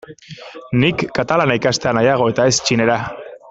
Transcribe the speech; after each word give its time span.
Nik 0.83 1.03
katalana 1.19 1.59
ikastea 1.61 1.95
nahiago 1.99 2.31
eta 2.35 2.49
ez 2.53 2.57
txinera. 2.67 3.01